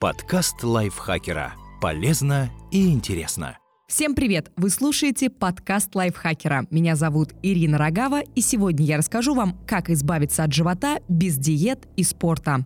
Подкаст 0.00 0.64
лайфхакера. 0.64 1.52
Полезно 1.78 2.50
и 2.70 2.90
интересно. 2.90 3.58
Всем 3.86 4.14
привет! 4.14 4.50
Вы 4.56 4.70
слушаете 4.70 5.28
подкаст 5.28 5.94
лайфхакера. 5.94 6.66
Меня 6.70 6.96
зовут 6.96 7.34
Ирина 7.42 7.76
Рогава, 7.76 8.22
и 8.22 8.40
сегодня 8.40 8.86
я 8.86 8.96
расскажу 8.96 9.34
вам, 9.34 9.58
как 9.66 9.90
избавиться 9.90 10.42
от 10.42 10.54
живота 10.54 11.00
без 11.10 11.36
диет 11.36 11.86
и 11.98 12.02
спорта. 12.02 12.64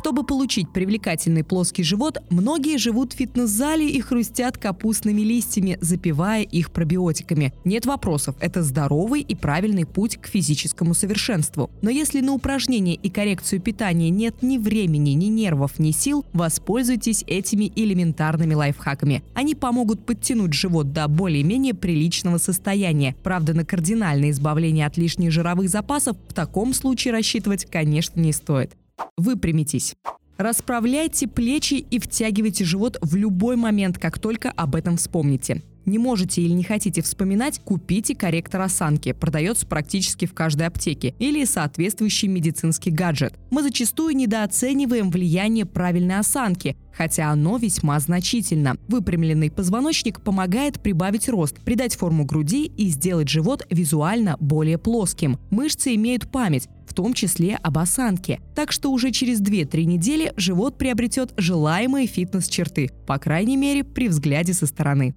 Чтобы 0.00 0.24
получить 0.24 0.72
привлекательный 0.72 1.44
плоский 1.44 1.82
живот, 1.82 2.22
многие 2.30 2.78
живут 2.78 3.12
в 3.12 3.16
фитнес-зале 3.16 3.86
и 3.86 4.00
хрустят 4.00 4.56
капустными 4.56 5.20
листьями, 5.20 5.76
запивая 5.82 6.40
их 6.40 6.70
пробиотиками. 6.70 7.52
Нет 7.66 7.84
вопросов, 7.84 8.34
это 8.40 8.62
здоровый 8.62 9.20
и 9.20 9.34
правильный 9.34 9.84
путь 9.84 10.16
к 10.16 10.26
физическому 10.26 10.94
совершенству. 10.94 11.70
Но 11.82 11.90
если 11.90 12.22
на 12.22 12.32
упражнения 12.32 12.94
и 12.94 13.10
коррекцию 13.10 13.60
питания 13.60 14.08
нет 14.08 14.42
ни 14.42 14.56
времени, 14.56 15.10
ни 15.10 15.26
нервов, 15.26 15.78
ни 15.78 15.90
сил, 15.90 16.24
воспользуйтесь 16.32 17.22
этими 17.26 17.70
элементарными 17.76 18.54
лайфхаками. 18.54 19.22
Они 19.34 19.54
помогут 19.54 20.06
подтянуть 20.06 20.54
живот 20.54 20.94
до 20.94 21.08
более-менее 21.08 21.74
приличного 21.74 22.38
состояния. 22.38 23.16
Правда, 23.22 23.52
на 23.52 23.66
кардинальное 23.66 24.30
избавление 24.30 24.86
от 24.86 24.96
лишних 24.96 25.30
жировых 25.30 25.68
запасов 25.68 26.16
в 26.26 26.32
таком 26.32 26.72
случае 26.72 27.12
рассчитывать, 27.12 27.66
конечно, 27.66 28.18
не 28.18 28.32
стоит. 28.32 28.78
Выпрямитесь. 29.16 29.94
Расправляйте 30.38 31.28
плечи 31.28 31.74
и 31.74 31.98
втягивайте 31.98 32.64
живот 32.64 32.98
в 33.02 33.14
любой 33.14 33.56
момент, 33.56 33.98
как 33.98 34.18
только 34.18 34.50
об 34.50 34.74
этом 34.74 34.96
вспомните. 34.96 35.62
Не 35.86 35.98
можете 35.98 36.42
или 36.42 36.52
не 36.52 36.62
хотите 36.62 37.02
вспоминать, 37.02 37.60
купите 37.64 38.14
корректор 38.14 38.60
осанки. 38.60 39.12
Продается 39.12 39.66
практически 39.66 40.26
в 40.26 40.34
каждой 40.34 40.66
аптеке. 40.66 41.14
Или 41.18 41.44
соответствующий 41.44 42.28
медицинский 42.28 42.90
гаджет. 42.90 43.34
Мы 43.50 43.62
зачастую 43.62 44.14
недооцениваем 44.14 45.10
влияние 45.10 45.64
правильной 45.64 46.18
осанки, 46.18 46.76
хотя 46.92 47.30
оно 47.30 47.56
весьма 47.56 47.98
значительно. 47.98 48.76
Выпрямленный 48.88 49.50
позвоночник 49.50 50.20
помогает 50.20 50.80
прибавить 50.80 51.28
рост, 51.28 51.58
придать 51.60 51.96
форму 51.96 52.24
груди 52.24 52.66
и 52.66 52.88
сделать 52.88 53.28
живот 53.28 53.66
визуально 53.70 54.36
более 54.38 54.78
плоским. 54.78 55.38
Мышцы 55.50 55.94
имеют 55.94 56.30
память, 56.30 56.68
в 56.90 56.92
том 56.92 57.14
числе 57.14 57.54
об 57.62 57.78
осанке. 57.78 58.40
Так 58.56 58.72
что 58.72 58.90
уже 58.90 59.12
через 59.12 59.40
2-3 59.40 59.84
недели 59.84 60.32
живот 60.36 60.76
приобретет 60.76 61.32
желаемые 61.36 62.08
фитнес-черты, 62.08 62.90
по 63.06 63.16
крайней 63.18 63.56
мере 63.56 63.84
при 63.84 64.08
взгляде 64.08 64.54
со 64.54 64.66
стороны. 64.66 65.14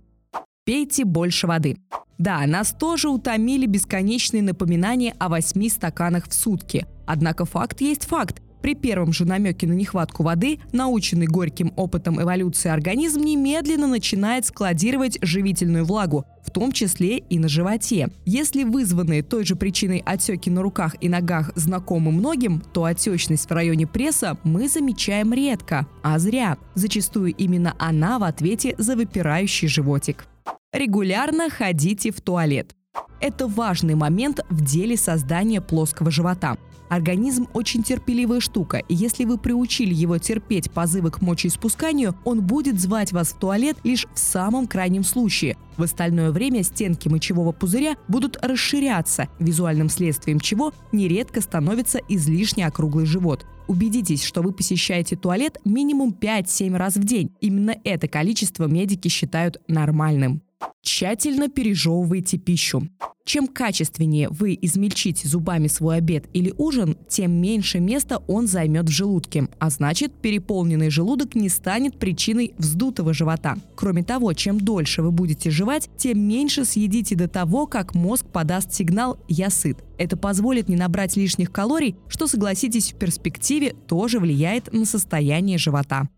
Пейте 0.65 1.03
больше 1.03 1.47
воды. 1.47 1.77
Да, 2.19 2.45
нас 2.45 2.75
тоже 2.79 3.09
утомили 3.09 3.65
бесконечные 3.65 4.43
напоминания 4.43 5.15
о 5.17 5.29
8 5.29 5.67
стаканах 5.67 6.29
в 6.29 6.33
сутки. 6.33 6.85
Однако 7.07 7.45
факт 7.45 7.81
есть 7.81 8.05
факт. 8.05 8.39
При 8.63 8.75
первом 8.75 9.11
же 9.11 9.25
намеке 9.25 9.67
на 9.67 9.73
нехватку 9.73 10.23
воды, 10.23 10.57
наученный 10.71 11.27
горьким 11.27 11.73
опытом 11.75 12.21
эволюции 12.21 12.69
организм 12.69 13.19
немедленно 13.19 13.87
начинает 13.87 14.45
складировать 14.45 15.19
живительную 15.21 15.83
влагу, 15.83 16.23
в 16.41 16.49
том 16.49 16.71
числе 16.71 17.17
и 17.17 17.39
на 17.39 17.49
животе. 17.49 18.07
Если 18.23 18.63
вызванные 18.63 19.21
той 19.21 19.43
же 19.43 19.57
причиной 19.57 20.01
отеки 20.05 20.49
на 20.49 20.61
руках 20.61 20.95
и 21.01 21.09
ногах 21.09 21.51
знакомы 21.55 22.13
многим, 22.13 22.61
то 22.73 22.85
отечность 22.85 23.49
в 23.49 23.51
районе 23.51 23.85
пресса 23.85 24.37
мы 24.45 24.69
замечаем 24.69 25.33
редко, 25.33 25.85
а 26.01 26.17
зря. 26.17 26.57
Зачастую 26.73 27.33
именно 27.33 27.75
она 27.79 28.17
в 28.17 28.23
ответе 28.23 28.75
за 28.77 28.95
выпирающий 28.95 29.67
животик. 29.67 30.25
Регулярно 30.71 31.49
ходите 31.49 32.11
в 32.11 32.21
туалет. 32.21 32.73
Это 33.19 33.45
важный 33.45 33.95
момент 33.95 34.39
в 34.49 34.63
деле 34.63 34.95
создания 34.95 35.59
плоского 35.59 36.11
живота. 36.11 36.57
Организм 36.93 37.47
очень 37.53 37.81
терпеливая 37.81 38.39
штука, 38.39 38.77
и 38.77 38.93
если 38.93 39.25
вы 39.25 39.39
приучили 39.39 39.95
его 39.95 40.19
терпеть 40.19 40.69
позывы 40.69 41.09
к 41.09 41.23
мочеиспусканию, 41.23 42.15
он 42.23 42.43
будет 42.43 42.79
звать 42.79 43.11
вас 43.11 43.29
в 43.29 43.39
туалет 43.39 43.77
лишь 43.83 44.05
в 44.13 44.19
самом 44.19 44.67
крайнем 44.67 45.03
случае. 45.03 45.57
В 45.75 45.81
остальное 45.81 46.29
время 46.29 46.61
стенки 46.61 47.09
мочевого 47.09 47.51
пузыря 47.51 47.95
будут 48.07 48.37
расширяться, 48.43 49.27
визуальным 49.39 49.89
следствием 49.89 50.39
чего 50.39 50.71
нередко 50.91 51.41
становится 51.41 51.99
излишне 52.09 52.67
округлый 52.67 53.07
живот. 53.07 53.43
Убедитесь, 53.67 54.23
что 54.23 54.43
вы 54.43 54.51
посещаете 54.51 55.15
туалет 55.15 55.57
минимум 55.65 56.11
5-7 56.11 56.77
раз 56.77 56.95
в 56.97 57.03
день. 57.03 57.31
Именно 57.41 57.75
это 57.83 58.07
количество 58.07 58.65
медики 58.65 59.07
считают 59.07 59.59
нормальным. 59.67 60.43
Тщательно 60.83 61.47
пережевывайте 61.47 62.37
пищу. 62.37 62.87
Чем 63.25 63.47
качественнее 63.47 64.27
вы 64.29 64.57
измельчите 64.61 65.29
зубами 65.29 65.67
свой 65.67 65.97
обед 65.97 66.25
или 66.33 66.53
ужин, 66.57 66.97
тем 67.07 67.31
меньше 67.31 67.79
места 67.79 68.17
он 68.27 68.47
займет 68.47 68.89
в 68.89 68.91
желудке, 68.91 69.47
а 69.59 69.69
значит 69.69 70.13
переполненный 70.13 70.89
желудок 70.89 71.33
не 71.33 71.47
станет 71.47 71.97
причиной 71.97 72.53
вздутого 72.57 73.13
живота. 73.13 73.57
Кроме 73.75 74.03
того, 74.03 74.33
чем 74.33 74.59
дольше 74.59 75.01
вы 75.01 75.11
будете 75.11 75.51
жевать, 75.51 75.89
тем 75.95 76.19
меньше 76.19 76.65
съедите 76.65 77.15
до 77.15 77.29
того, 77.29 77.65
как 77.65 77.95
мозг 77.95 78.25
подаст 78.25 78.73
сигнал 78.73 79.17
«я 79.29 79.49
сыт». 79.49 79.77
Это 79.97 80.17
позволит 80.17 80.67
не 80.67 80.75
набрать 80.75 81.15
лишних 81.15 81.51
калорий, 81.51 81.95
что, 82.09 82.27
согласитесь, 82.27 82.91
в 82.91 82.97
перспективе 82.97 83.73
тоже 83.87 84.19
влияет 84.19 84.73
на 84.73 84.85
состояние 84.85 85.57
живота. 85.57 86.09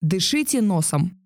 Дышите 0.00 0.60
носом. 0.60 1.17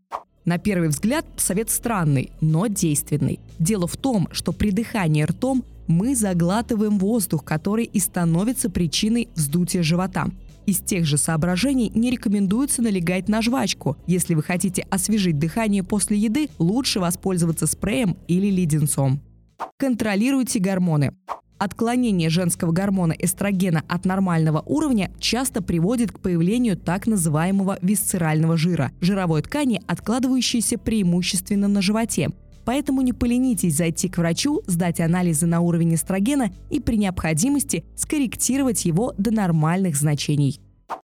На 0.44 0.58
первый 0.58 0.88
взгляд 0.88 1.24
совет 1.36 1.70
странный, 1.70 2.32
но 2.40 2.66
действенный. 2.66 3.38
Дело 3.58 3.86
в 3.86 3.96
том, 3.96 4.28
что 4.32 4.52
при 4.52 4.70
дыхании 4.70 5.22
ртом 5.22 5.64
мы 5.86 6.16
заглатываем 6.16 6.98
воздух, 6.98 7.44
который 7.44 7.84
и 7.84 8.00
становится 8.00 8.70
причиной 8.70 9.28
вздутия 9.34 9.82
живота. 9.82 10.26
Из 10.66 10.78
тех 10.78 11.04
же 11.04 11.16
соображений 11.16 11.90
не 11.94 12.10
рекомендуется 12.10 12.82
налегать 12.82 13.28
на 13.28 13.42
жвачку. 13.42 13.96
Если 14.06 14.34
вы 14.34 14.42
хотите 14.42 14.86
освежить 14.90 15.38
дыхание 15.38 15.82
после 15.82 16.16
еды, 16.18 16.48
лучше 16.58 17.00
воспользоваться 17.00 17.66
спреем 17.66 18.16
или 18.28 18.48
леденцом. 18.48 19.20
Контролируйте 19.76 20.60
гормоны. 20.60 21.14
Отклонение 21.62 22.28
женского 22.28 22.72
гормона 22.72 23.12
эстрогена 23.16 23.84
от 23.86 24.04
нормального 24.04 24.64
уровня 24.66 25.12
часто 25.20 25.62
приводит 25.62 26.10
к 26.10 26.18
появлению 26.18 26.76
так 26.76 27.06
называемого 27.06 27.78
висцерального 27.80 28.56
жира– 28.56 28.90
жировой 29.00 29.42
ткани, 29.42 29.80
откладывающейся 29.86 30.76
преимущественно 30.76 31.68
на 31.68 31.80
животе. 31.80 32.30
Поэтому 32.64 33.00
не 33.02 33.12
поленитесь 33.12 33.76
зайти 33.76 34.08
к 34.08 34.18
врачу, 34.18 34.62
сдать 34.66 34.98
анализы 34.98 35.46
на 35.46 35.60
уровень 35.60 35.94
эстрогена 35.94 36.50
и 36.68 36.80
при 36.80 36.96
необходимости 36.96 37.84
скорректировать 37.94 38.84
его 38.84 39.14
до 39.16 39.30
нормальных 39.30 39.94
значений. 39.94 40.58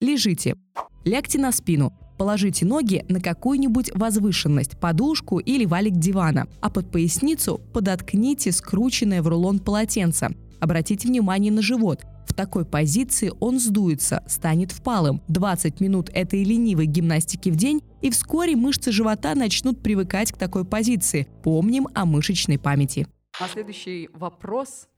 Лежите. 0.01 0.57
Лягте 1.05 1.39
на 1.39 1.53
спину. 1.53 1.93
Положите 2.19 2.67
ноги 2.67 3.05
на 3.09 3.21
какую-нибудь 3.21 3.93
возвышенность, 3.95 4.79
подушку 4.79 5.39
или 5.39 5.65
валик 5.65 5.95
дивана, 5.95 6.49
а 6.61 6.69
под 6.69 6.91
поясницу 6.91 7.61
подоткните 7.73 8.51
скрученное 8.51 9.23
в 9.23 9.29
рулон 9.29 9.61
полотенце. 9.61 10.31
Обратите 10.61 11.07
внимание 11.07 11.53
на 11.53 11.63
живот. 11.63 12.03
В 12.27 12.35
такой 12.35 12.65
позиции 12.65 13.33
он 13.39 13.61
сдуется, 13.61 14.25
станет 14.27 14.73
впалым. 14.73 15.23
20 15.29 15.81
минут 15.81 16.11
этой 16.13 16.43
ленивой 16.43 16.87
гимнастики 16.87 17.51
в 17.51 17.57
день, 17.57 17.83
и 18.03 18.11
вскоре 18.11 18.57
мышцы 18.57 18.91
живота 18.91 19.37
начнут 19.37 19.81
привыкать 19.81 20.33
к 20.33 20.37
такой 20.37 20.65
позиции. 20.65 21.29
Помним 21.45 21.87
о 21.95 22.05
мышечной 22.05 22.59
памяти. 22.59 23.07
А 23.41 23.49
следующий 23.49 24.11
вопрос 24.13 24.89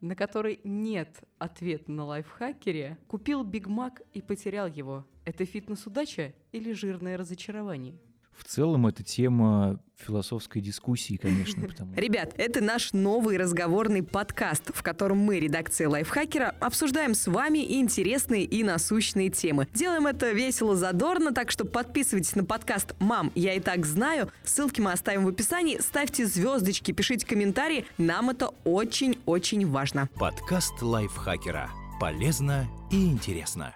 на 0.00 0.14
который 0.14 0.60
нет 0.64 1.22
ответа 1.38 1.90
на 1.90 2.04
лайфхакере, 2.04 2.98
купил 3.06 3.44
Биг 3.44 3.66
Мак 3.66 4.02
и 4.12 4.22
потерял 4.22 4.66
его. 4.66 5.06
Это 5.24 5.44
фитнес-удача 5.44 6.34
или 6.52 6.72
жирное 6.72 7.16
разочарование? 7.16 7.98
В 8.40 8.44
целом 8.44 8.86
это 8.86 9.02
тема 9.02 9.78
философской 9.96 10.62
дискуссии, 10.62 11.16
конечно. 11.16 11.68
Потому... 11.68 11.94
Ребят, 11.94 12.32
это 12.38 12.62
наш 12.62 12.94
новый 12.94 13.36
разговорный 13.36 14.02
подкаст, 14.02 14.70
в 14.74 14.82
котором 14.82 15.18
мы, 15.18 15.38
редакция 15.38 15.90
Лайфхакера, 15.90 16.54
обсуждаем 16.58 17.14
с 17.14 17.26
вами 17.26 17.58
интересные 17.80 18.44
и 18.44 18.64
насущные 18.64 19.28
темы. 19.28 19.68
Делаем 19.74 20.06
это 20.06 20.32
весело, 20.32 20.74
задорно, 20.74 21.34
так 21.34 21.50
что 21.50 21.66
подписывайтесь 21.66 22.34
на 22.34 22.44
подкаст 22.44 22.94
«Мам, 22.98 23.30
я 23.34 23.52
и 23.54 23.60
так 23.60 23.84
знаю». 23.84 24.30
Ссылки 24.42 24.80
мы 24.80 24.92
оставим 24.92 25.26
в 25.26 25.28
описании. 25.28 25.78
Ставьте 25.78 26.26
звездочки, 26.26 26.92
пишите 26.92 27.26
комментарии. 27.26 27.84
Нам 27.98 28.30
это 28.30 28.54
очень-очень 28.64 29.66
важно. 29.66 30.08
Подкаст 30.18 30.80
лайфхакера. 30.80 31.70
Полезно 32.00 32.66
и 32.90 33.06
интересно. 33.06 33.74